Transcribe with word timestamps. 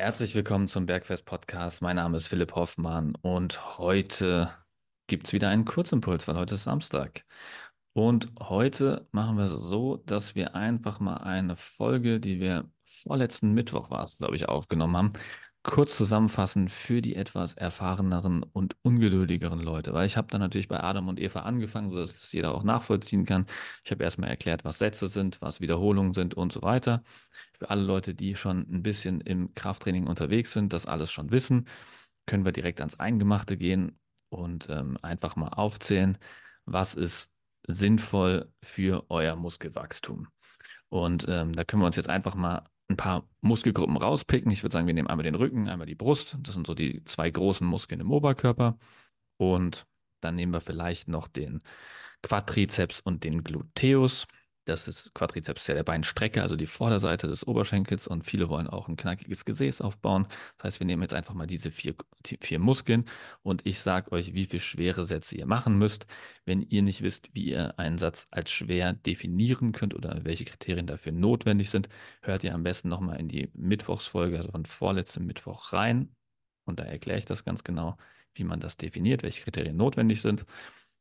Herzlich 0.00 0.34
willkommen 0.34 0.66
zum 0.66 0.86
Bergfest 0.86 1.26
Podcast. 1.26 1.82
Mein 1.82 1.96
Name 1.96 2.16
ist 2.16 2.28
Philipp 2.28 2.54
Hoffmann 2.54 3.14
und 3.20 3.76
heute 3.76 4.50
gibt 5.08 5.26
es 5.26 5.34
wieder 5.34 5.50
einen 5.50 5.66
Kurzimpuls, 5.66 6.26
weil 6.26 6.38
heute 6.38 6.54
ist 6.54 6.62
Samstag. 6.62 7.26
Und 7.92 8.32
heute 8.40 9.06
machen 9.12 9.36
wir 9.36 9.44
es 9.44 9.52
so, 9.52 9.98
dass 9.98 10.34
wir 10.34 10.54
einfach 10.54 11.00
mal 11.00 11.18
eine 11.18 11.54
Folge, 11.54 12.18
die 12.18 12.40
wir 12.40 12.70
vorletzten 12.82 13.52
Mittwoch 13.52 13.90
war 13.90 14.04
es, 14.04 14.16
glaube 14.16 14.36
ich, 14.36 14.48
aufgenommen 14.48 14.96
haben, 14.96 15.12
kurz 15.62 15.96
zusammenfassen 15.96 16.68
für 16.68 17.02
die 17.02 17.14
etwas 17.16 17.54
erfahreneren 17.54 18.42
und 18.42 18.76
ungeduldigeren 18.82 19.60
Leute. 19.60 19.92
Weil 19.92 20.06
ich 20.06 20.16
habe 20.16 20.28
dann 20.28 20.40
natürlich 20.40 20.68
bei 20.68 20.82
Adam 20.82 21.08
und 21.08 21.20
Eva 21.20 21.40
angefangen, 21.40 21.90
sodass 21.90 22.18
das 22.18 22.32
jeder 22.32 22.54
auch 22.54 22.64
nachvollziehen 22.64 23.26
kann. 23.26 23.46
Ich 23.84 23.90
habe 23.90 24.02
erstmal 24.02 24.30
erklärt, 24.30 24.64
was 24.64 24.78
Sätze 24.78 25.08
sind, 25.08 25.40
was 25.42 25.60
Wiederholungen 25.60 26.14
sind 26.14 26.34
und 26.34 26.52
so 26.52 26.62
weiter. 26.62 27.02
Für 27.58 27.68
alle 27.70 27.82
Leute, 27.82 28.14
die 28.14 28.34
schon 28.36 28.60
ein 28.70 28.82
bisschen 28.82 29.20
im 29.20 29.54
Krafttraining 29.54 30.06
unterwegs 30.06 30.52
sind, 30.52 30.72
das 30.72 30.86
alles 30.86 31.12
schon 31.12 31.30
wissen, 31.30 31.68
können 32.26 32.44
wir 32.44 32.52
direkt 32.52 32.80
ans 32.80 32.98
Eingemachte 32.98 33.56
gehen 33.56 33.98
und 34.30 34.68
ähm, 34.70 34.96
einfach 35.02 35.36
mal 35.36 35.48
aufzählen, 35.48 36.16
was 36.64 36.94
ist 36.94 37.32
sinnvoll 37.66 38.50
für 38.62 39.04
euer 39.10 39.36
Muskelwachstum. 39.36 40.28
Und 40.88 41.26
ähm, 41.28 41.54
da 41.54 41.64
können 41.64 41.82
wir 41.82 41.86
uns 41.86 41.96
jetzt 41.96 42.08
einfach 42.08 42.34
mal 42.34 42.64
ein 42.90 42.96
paar 42.96 43.28
Muskelgruppen 43.40 43.96
rauspicken. 43.96 44.50
Ich 44.50 44.62
würde 44.62 44.72
sagen, 44.72 44.86
wir 44.86 44.94
nehmen 44.94 45.08
einmal 45.08 45.24
den 45.24 45.36
Rücken, 45.36 45.68
einmal 45.68 45.86
die 45.86 45.94
Brust. 45.94 46.36
Das 46.42 46.54
sind 46.54 46.66
so 46.66 46.74
die 46.74 47.04
zwei 47.04 47.30
großen 47.30 47.66
Muskeln 47.66 48.00
im 48.00 48.10
Oberkörper. 48.10 48.76
Und 49.36 49.86
dann 50.20 50.34
nehmen 50.34 50.52
wir 50.52 50.60
vielleicht 50.60 51.08
noch 51.08 51.28
den 51.28 51.62
Quadrizeps 52.22 53.00
und 53.00 53.24
den 53.24 53.42
Gluteus. 53.44 54.26
Das 54.66 54.88
ist 54.88 55.14
Quadrizeps 55.14 55.64
der 55.64 55.82
Beinstrecke, 55.82 56.42
also 56.42 56.54
die 56.54 56.66
Vorderseite 56.66 57.26
des 57.26 57.46
Oberschenkels. 57.46 58.06
Und 58.06 58.24
viele 58.24 58.48
wollen 58.48 58.66
auch 58.68 58.88
ein 58.88 58.96
knackiges 58.96 59.44
Gesäß 59.44 59.80
aufbauen. 59.80 60.26
Das 60.58 60.64
heißt, 60.64 60.80
wir 60.80 60.86
nehmen 60.86 61.02
jetzt 61.02 61.14
einfach 61.14 61.34
mal 61.34 61.46
diese 61.46 61.70
vier, 61.70 61.94
die 62.26 62.38
vier 62.40 62.58
Muskeln 62.58 63.06
und 63.42 63.66
ich 63.66 63.80
sage 63.80 64.12
euch, 64.12 64.34
wie 64.34 64.46
viele 64.46 64.60
schwere 64.60 65.04
Sätze 65.04 65.36
ihr 65.36 65.46
machen 65.46 65.78
müsst. 65.78 66.06
Wenn 66.44 66.62
ihr 66.62 66.82
nicht 66.82 67.02
wisst, 67.02 67.34
wie 67.34 67.44
ihr 67.50 67.78
einen 67.78 67.98
Satz 67.98 68.26
als 68.30 68.50
schwer 68.50 68.92
definieren 68.92 69.72
könnt 69.72 69.94
oder 69.94 70.24
welche 70.24 70.44
Kriterien 70.44 70.86
dafür 70.86 71.12
notwendig 71.12 71.70
sind, 71.70 71.88
hört 72.22 72.44
ihr 72.44 72.54
am 72.54 72.62
besten 72.62 72.88
nochmal 72.88 73.18
in 73.18 73.28
die 73.28 73.48
Mittwochsfolge, 73.54 74.38
also 74.38 74.50
von 74.50 74.66
vorletztem 74.66 75.26
Mittwoch 75.26 75.72
rein. 75.72 76.14
Und 76.64 76.80
da 76.80 76.84
erkläre 76.84 77.18
ich 77.18 77.24
das 77.24 77.44
ganz 77.44 77.64
genau, 77.64 77.96
wie 78.34 78.44
man 78.44 78.60
das 78.60 78.76
definiert, 78.76 79.22
welche 79.22 79.42
Kriterien 79.42 79.76
notwendig 79.76 80.20
sind. 80.22 80.44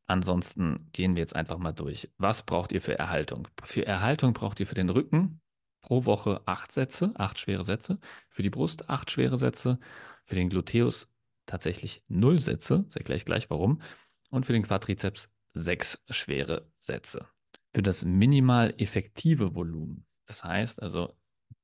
Ansonsten 0.09 0.89
gehen 0.91 1.15
wir 1.15 1.21
jetzt 1.21 1.35
einfach 1.35 1.59
mal 1.59 1.71
durch. 1.71 2.09
Was 2.17 2.41
braucht 2.41 2.71
ihr 2.71 2.81
für 2.81 2.97
Erhaltung? 2.97 3.47
Für 3.63 3.85
Erhaltung 3.85 4.33
braucht 4.33 4.59
ihr 4.59 4.65
für 4.65 4.73
den 4.73 4.89
Rücken 4.89 5.39
pro 5.81 6.05
Woche 6.05 6.41
acht 6.47 6.71
Sätze, 6.71 7.11
acht 7.13 7.37
schwere 7.37 7.63
Sätze. 7.63 7.99
Für 8.27 8.41
die 8.41 8.49
Brust 8.49 8.89
acht 8.89 9.11
schwere 9.11 9.37
Sätze. 9.37 9.79
Für 10.25 10.33
den 10.33 10.49
Gluteus 10.49 11.13
tatsächlich 11.45 12.03
null 12.07 12.39
Sätze. 12.39 12.85
Sehr 12.87 13.03
gleich 13.03 13.23
gleich 13.23 13.51
warum. 13.51 13.83
Und 14.31 14.47
für 14.47 14.53
den 14.53 14.63
Quadrizeps 14.63 15.29
sechs 15.53 16.01
schwere 16.09 16.71
Sätze. 16.79 17.27
Für 17.71 17.83
das 17.83 18.03
minimal 18.03 18.73
effektive 18.79 19.53
Volumen. 19.53 20.07
Das 20.25 20.43
heißt 20.43 20.81
also 20.81 21.13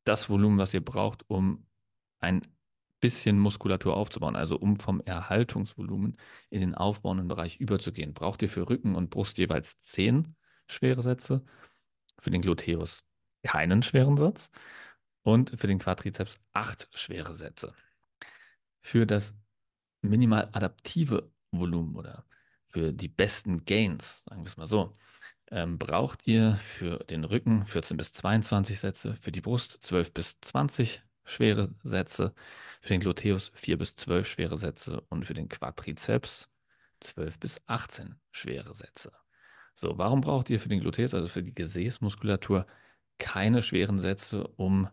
das 0.04 0.30
Volumen, 0.30 0.60
was 0.60 0.72
ihr 0.76 0.86
braucht, 0.86 1.28
um 1.32 1.66
ein 2.20 2.44
bisschen 3.00 3.40
Muskulatur 3.40 3.96
aufzubauen, 3.96 4.36
also 4.36 4.58
um 4.58 4.78
vom 4.78 5.02
Erhaltungsvolumen 5.02 6.18
in 6.50 6.62
den 6.62 6.76
aufbauenden 6.76 7.28
Bereich 7.28 7.58
überzugehen, 7.58 8.14
braucht 8.14 8.42
ihr 8.42 8.50
für 8.50 8.70
Rücken 8.70 8.96
und 8.96 9.10
Brust 9.10 9.38
jeweils 9.38 9.80
zehn 9.80 10.36
schwere 10.68 11.02
Sätze, 11.02 11.44
für 12.20 12.32
den 12.32 12.42
Gluteus 12.42 13.04
keinen 13.44 13.84
schweren 13.84 14.18
Satz 14.18 14.50
und 15.24 15.52
für 15.60 15.68
den 15.68 15.80
Quadrizeps 15.80 16.40
acht 16.54 16.90
schwere 16.94 17.36
Sätze. 17.36 17.74
Für 18.82 19.06
das 19.06 19.36
minimal 20.02 20.50
adaptive 20.54 21.32
Volumen 21.52 21.96
oder 21.96 22.26
für 22.68 22.94
die 22.94 23.08
besten 23.08 23.66
Gains, 23.66 24.26
sagen 24.26 24.44
wir 24.44 24.48
es 24.48 24.58
mal 24.58 24.68
so, 24.68 24.94
ähm, 25.52 25.78
braucht 25.78 26.26
ihr 26.28 26.56
für 26.56 26.98
den 27.06 27.24
Rücken 27.24 27.66
14 27.66 27.98
bis 27.98 28.14
22 28.14 28.80
Sätze, 28.80 29.16
für 29.22 29.32
die 29.32 29.42
Brust 29.42 29.78
12 29.82 30.14
bis 30.14 30.42
20 30.42 31.04
schwere 31.26 31.74
Sätze, 31.84 32.34
für 32.82 32.90
den 32.90 33.02
Gluteus 33.02 33.52
4 33.56 33.78
bis 33.78 33.96
12 33.96 34.28
schwere 34.28 34.58
Sätze 34.58 35.02
und 35.10 35.26
für 35.26 35.34
den 35.34 35.50
Quadrizeps 35.50 36.50
12 37.00 37.40
bis 37.40 37.62
18 37.66 38.16
schwere 38.32 38.74
Sätze. 38.74 39.12
So, 39.74 39.98
warum 39.98 40.22
braucht 40.22 40.50
ihr 40.50 40.60
für 40.60 40.70
den 40.70 40.80
Gluteus, 40.80 41.14
also 41.14 41.28
für 41.28 41.44
die 41.44 41.54
Gesäßmuskulatur, 41.54 42.66
keine 43.18 43.62
schweren 43.62 44.00
Sätze, 44.00 44.48
um 44.56 44.88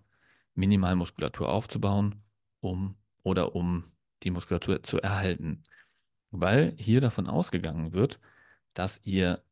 Minimalmuskulatur 0.54 1.48
aufzubauen, 1.48 2.22
um 2.60 2.96
oder 3.22 3.54
um 3.54 3.84
die 4.22 4.30
Muskulatur 4.30 4.82
zu 4.82 5.00
erhalten? 5.00 5.62
Weil 6.30 6.74
hier 6.78 7.00
davon 7.00 7.28
ausgegangen 7.28 7.92
wird, 7.92 8.18
dass 8.74 9.00
ihr, 9.04 9.44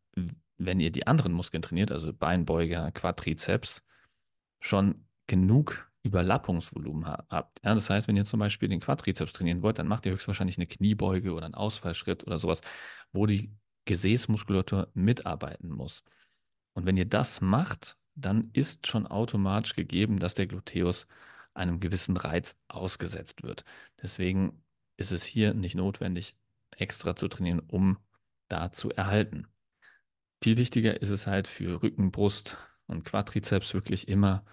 wenn 0.57 0.81
ihr 0.81 0.91
die 0.91 1.07
anderen 1.07 1.33
Muskeln 1.33 1.63
trainiert, 1.63 1.93
also 1.93 2.13
Beinbeuger, 2.13 2.91
Quadrizeps, 2.91 3.83
schon 4.61 5.07
genug 5.27 5.90
Überlappungsvolumen 6.03 7.07
habt. 7.07 7.61
Ja, 7.65 7.75
das 7.75 7.91
heißt, 7.91 8.09
wenn 8.09 8.17
ihr 8.17 8.25
zum 8.25 8.41
Beispiel 8.41 8.69
den 8.69 8.81
Quadrizeps 8.81 9.33
trainieren 9.33 9.63
wollt, 9.63 9.79
dann 9.79 9.89
macht 9.89 10.07
ihr 10.07 10.13
höchstwahrscheinlich 10.13 10.57
eine 10.57 10.67
Kniebeuge 10.67 11.35
oder 11.35 11.45
einen 11.45 11.55
Ausfallschritt 11.55 12.27
oder 12.27 12.39
sowas, 12.39 12.63
wo 13.13 13.27
die 13.27 13.53
Gesäßmuskulatur 13.85 14.89
mitarbeiten 14.95 15.69
muss. 15.71 16.03
Und 16.73 16.87
wenn 16.87 16.97
ihr 16.97 17.05
das 17.07 17.41
macht, 17.41 17.97
dann 18.15 18.51
ist 18.53 18.87
schon 18.87 19.07
automatisch 19.07 19.75
gegeben, 19.75 20.19
dass 20.19 20.35
der 20.35 20.47
Gluteus 20.47 21.07
einem 21.55 21.81
gewissen 21.81 22.17
Reiz 22.17 22.57
ausgesetzt 22.69 23.43
wird. 23.43 23.65
Deswegen 24.03 24.63
ist 24.97 25.13
es 25.13 25.25
hier 25.25 25.55
nicht 25.55 25.75
notwendig, 25.75 26.37
extra 26.71 27.17
zu 27.17 27.29
trainieren, 27.29 27.61
um 27.61 27.99
da 28.49 28.73
zu 28.73 28.91
erhalten. 28.91 29.47
Viel 30.43 30.57
wichtiger 30.57 31.03
ist 31.03 31.11
es 31.11 31.27
halt 31.27 31.49
für 31.49 31.83
Rücken, 31.83 32.11
Brust 32.11 32.57
und 32.87 33.05
Quadrizeps 33.05 33.75
wirklich 33.75 34.09
immer 34.09 34.45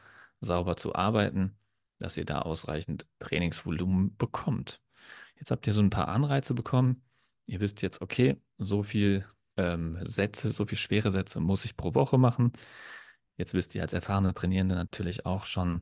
sauber 0.41 0.77
zu 0.77 0.95
arbeiten, 0.95 1.57
dass 1.99 2.17
ihr 2.17 2.25
da 2.25 2.41
ausreichend 2.41 3.05
Trainingsvolumen 3.19 4.15
bekommt. 4.17 4.81
Jetzt 5.35 5.51
habt 5.51 5.67
ihr 5.67 5.73
so 5.73 5.81
ein 5.81 5.89
paar 5.89 6.07
Anreize 6.07 6.53
bekommen. 6.53 7.03
Ihr 7.45 7.59
wisst 7.59 7.81
jetzt, 7.81 8.01
okay, 8.01 8.41
so 8.57 8.83
viel 8.83 9.25
ähm, 9.57 9.99
Sätze, 10.05 10.51
so 10.51 10.65
viel 10.65 10.77
schwere 10.77 11.11
Sätze 11.11 11.39
muss 11.39 11.65
ich 11.65 11.77
pro 11.77 11.93
Woche 11.93 12.17
machen. 12.17 12.53
Jetzt 13.37 13.53
wisst 13.53 13.75
ihr 13.75 13.81
als 13.81 13.93
erfahrene 13.93 14.33
Trainierende 14.33 14.75
natürlich 14.75 15.25
auch 15.25 15.45
schon, 15.45 15.81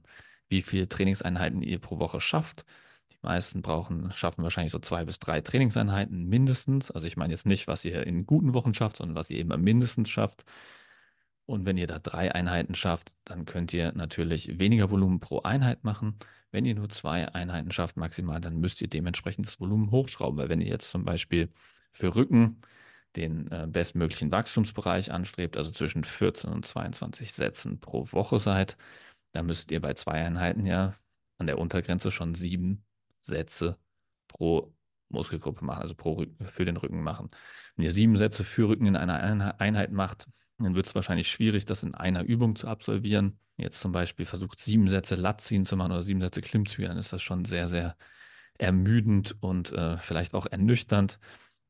wie 0.50 0.62
viele 0.62 0.90
Trainingseinheiten 0.90 1.62
ihr 1.62 1.80
pro 1.80 2.00
Woche 2.00 2.22
schafft. 2.22 2.66
Die 3.12 3.18
meisten 3.22 3.62
brauchen, 3.62 4.12
schaffen 4.12 4.44
wahrscheinlich 4.44 4.72
so 4.72 4.80
zwei 4.80 5.06
bis 5.06 5.20
drei 5.20 5.42
Trainingseinheiten 5.42 6.26
mindestens. 6.28 6.92
Also 6.92 7.08
ich 7.08 7.18
meine 7.18 7.34
jetzt 7.34 7.46
nicht, 7.46 7.68
was 7.68 7.86
ihr 7.86 8.06
in 8.06 8.26
guten 8.26 8.54
Wochen 8.54 8.74
schafft, 8.74 8.98
sondern 8.98 9.16
was 9.16 9.30
ihr 9.30 9.40
immer 9.40 9.58
mindestens 9.58 10.10
schafft. 10.10 10.44
Und 11.46 11.66
wenn 11.66 11.78
ihr 11.78 11.88
da 11.88 12.00
drei 12.00 12.34
Einheiten 12.34 12.74
schafft, 12.76 13.16
dann 13.24 13.46
könnt 13.46 13.72
ihr 13.74 13.92
natürlich 13.94 14.60
weniger 14.60 14.90
Volumen 14.90 15.20
pro 15.20 15.42
Einheit 15.42 15.84
machen. 15.84 16.18
Wenn 16.52 16.66
ihr 16.66 16.76
nur 16.76 16.90
zwei 16.90 17.28
Einheiten 17.34 17.72
schafft 17.72 17.98
maximal, 17.98 18.42
dann 18.42 18.60
müsst 18.60 18.82
ihr 18.82 18.88
dementsprechend 18.88 19.46
das 19.46 19.60
Volumen 19.60 19.92
hochschrauben. 19.92 20.40
Weil 20.40 20.50
wenn 20.50 20.62
ihr 20.62 20.68
jetzt 20.70 20.90
zum 20.90 21.06
Beispiel 21.06 21.50
für 21.92 22.16
Rücken 22.16 22.62
den 23.16 23.52
äh, 23.52 23.68
bestmöglichen 23.70 24.32
Wachstumsbereich 24.32 25.12
anstrebt, 25.12 25.58
also 25.58 25.72
zwischen 25.72 26.04
14 26.04 26.52
und 26.52 26.66
22 26.66 27.34
Sätzen 27.34 27.80
pro 27.80 28.12
Woche 28.12 28.40
seid, 28.40 28.78
dann 29.32 29.46
müsst 29.46 29.72
ihr 29.72 29.82
bei 29.82 29.94
zwei 29.94 30.14
Einheiten 30.26 30.66
ja 30.66 30.96
an 31.38 31.48
der 31.48 31.60
Untergrenze 31.60 32.12
schon 32.12 32.36
sieben 32.36 32.84
Sätze 33.22 33.78
pro 34.28 34.74
Muskelgruppe 35.10 35.64
machen, 35.64 35.82
also 35.82 35.96
pro 35.96 36.26
für 36.46 36.66
den 36.66 36.78
Rücken 36.78 37.04
machen. 37.04 37.30
Wenn 37.76 37.86
ihr 37.86 37.92
sieben 37.92 38.18
Sätze 38.18 38.44
für 38.44 38.70
Rücken 38.70 38.88
in 38.88 38.96
einer 38.96 39.60
Einheit 39.60 39.92
macht, 39.92 40.28
dann 40.58 40.76
wird 40.76 40.88
es 40.88 40.96
wahrscheinlich 40.96 41.28
schwierig, 41.30 41.66
das 41.66 41.84
in 41.84 41.96
einer 41.96 42.24
Übung 42.24 42.56
zu 42.56 42.68
absolvieren. 42.68 43.40
Jetzt 43.58 43.80
zum 43.80 43.92
Beispiel 43.92 44.26
versucht, 44.26 44.60
sieben 44.60 44.90
Sätze 44.90 45.16
Latziehen 45.16 45.66
zu 45.66 45.76
machen 45.78 45.92
oder 45.92 46.02
sieben 46.02 46.22
Sätze 46.22 46.42
Klimmzüge, 46.42 46.88
dann 46.88 46.98
ist 46.98 47.14
das 47.14 47.22
schon 47.22 47.46
sehr, 47.46 47.68
sehr 47.68 47.96
ermüdend 48.58 49.36
und 49.42 49.72
äh, 49.74 49.98
vielleicht 49.98 50.34
auch 50.34 50.46
ernüchternd. 50.46 51.20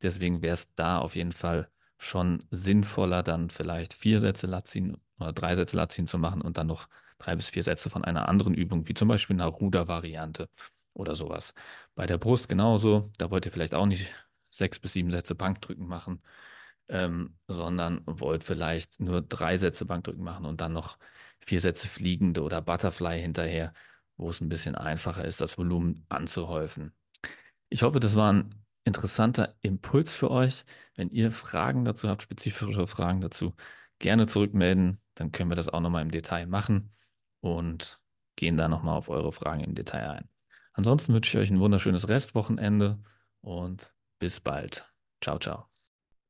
Deswegen 0.01 0.41
wäre 0.41 0.53
es 0.53 0.73
da 0.75 0.99
auf 0.99 1.15
jeden 1.15 1.31
Fall 1.31 1.69
schon 1.97 2.43
sinnvoller, 2.51 3.23
dann 3.23 3.49
vielleicht 3.49 3.93
vier 3.93 4.19
Sätze 4.19 4.47
Latziehen 4.47 4.97
oder 5.19 5.33
drei 5.33 5.55
Sätze 5.55 5.77
Latziehen 5.77 6.07
zu 6.07 6.17
machen 6.17 6.41
und 6.41 6.57
dann 6.57 6.67
noch 6.67 6.87
drei 7.17 7.35
bis 7.35 7.49
vier 7.49 7.63
Sätze 7.63 7.89
von 7.89 8.03
einer 8.03 8.27
anderen 8.27 8.53
Übung, 8.53 8.87
wie 8.87 8.93
zum 8.93 9.07
Beispiel 9.07 9.35
einer 9.35 9.47
Ruder-Variante 9.47 10.49
oder 10.93 11.15
sowas. 11.15 11.53
Bei 11.95 12.05
der 12.05 12.17
Brust 12.17 12.49
genauso. 12.49 13.11
Da 13.17 13.31
wollt 13.31 13.45
ihr 13.45 13.51
vielleicht 13.51 13.75
auch 13.75 13.85
nicht 13.85 14.07
sechs 14.51 14.79
bis 14.79 14.93
sieben 14.93 15.11
Sätze 15.11 15.35
Bankdrücken 15.35 15.87
machen, 15.87 16.21
ähm, 16.89 17.37
sondern 17.47 18.01
wollt 18.05 18.43
vielleicht 18.43 18.99
nur 18.99 19.21
drei 19.21 19.57
Sätze 19.57 19.85
Bankdrücken 19.85 20.23
machen 20.23 20.45
und 20.45 20.61
dann 20.61 20.73
noch 20.73 20.97
vier 21.39 21.61
Sätze 21.61 21.87
Fliegende 21.87 22.43
oder 22.43 22.61
Butterfly 22.61 23.19
hinterher, 23.21 23.73
wo 24.17 24.29
es 24.29 24.41
ein 24.41 24.49
bisschen 24.49 24.75
einfacher 24.75 25.25
ist, 25.25 25.41
das 25.41 25.57
Volumen 25.57 26.05
anzuhäufen. 26.09 26.93
Ich 27.69 27.83
hoffe, 27.83 27.99
das 27.99 28.15
war 28.15 28.31
ein 28.33 28.55
interessanter 28.85 29.55
Impuls 29.61 30.15
für 30.15 30.31
euch. 30.31 30.65
Wenn 30.95 31.09
ihr 31.09 31.31
Fragen 31.31 31.85
dazu 31.85 32.07
habt, 32.07 32.21
spezifische 32.21 32.87
Fragen 32.87 33.21
dazu, 33.21 33.55
gerne 33.99 34.27
zurückmelden. 34.27 35.01
Dann 35.15 35.31
können 35.31 35.49
wir 35.49 35.55
das 35.55 35.69
auch 35.69 35.81
nochmal 35.81 36.03
im 36.03 36.11
Detail 36.11 36.45
machen 36.47 36.93
und 37.41 37.99
gehen 38.35 38.57
da 38.57 38.67
nochmal 38.67 38.97
auf 38.97 39.09
eure 39.09 39.31
Fragen 39.31 39.61
im 39.61 39.75
Detail 39.75 40.09
ein. 40.09 40.29
Ansonsten 40.73 41.13
wünsche 41.13 41.37
ich 41.37 41.43
euch 41.43 41.51
ein 41.51 41.59
wunderschönes 41.59 42.09
Restwochenende 42.09 42.99
und 43.41 43.93
bis 44.19 44.39
bald. 44.41 44.91
Ciao, 45.21 45.39
ciao. 45.39 45.74